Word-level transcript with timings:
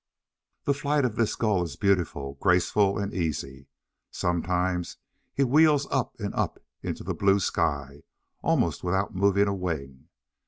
The 0.63 0.73
flight 0.73 1.05
of 1.05 1.15
this 1.15 1.35
Gull 1.35 1.61
is 1.61 1.75
beautiful, 1.75 2.33
graceful, 2.41 2.97
and 2.97 3.13
easy. 3.13 3.67
Sometimes 4.09 4.97
he 5.31 5.43
wheels 5.43 5.85
up 5.91 6.15
and 6.17 6.33
up 6.33 6.57
into 6.81 7.03
the 7.03 7.13
blue 7.13 7.39
sky, 7.39 8.01
almost 8.41 8.83
without 8.83 9.13
moving 9.13 9.47
a 9.47 9.53
wing. 9.53 10.07